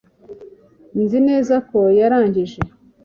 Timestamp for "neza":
1.27-1.55